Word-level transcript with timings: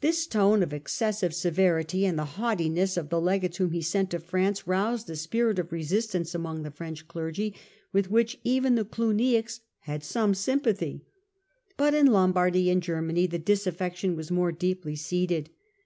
This 0.00 0.26
tone 0.26 0.62
of 0.62 0.72
excessive 0.72 1.34
severity, 1.34 2.06
and 2.06 2.18
the 2.18 2.24
haughtiness 2.24 2.96
of 2.96 3.10
the 3.10 3.20
legates 3.20 3.58
whom 3.58 3.72
he 3.72 3.82
sent 3.82 4.08
to 4.12 4.18
France 4.18 4.66
roused 4.66 5.10
a 5.10 5.16
spirit 5.16 5.58
of 5.58 5.70
resistance 5.70 6.34
amongst 6.34 6.62
the 6.62 6.70
French 6.70 7.06
clergy 7.06 7.54
with 7.92 8.10
which 8.10 8.40
even 8.42 8.74
the 8.74 8.86
Clugniacs 8.86 9.60
had 9.80 10.02
some 10.02 10.32
sympathy. 10.32 11.04
But 11.76 11.92
in 11.92 12.06
Lombardy 12.06 12.70
and 12.70 12.82
Germany 12.82 13.26
the 13.26 13.38
disaffection 13.38 14.16
was 14.16 14.30
more 14.30 14.50
deeply 14.50 14.96
seated. 14.96 15.50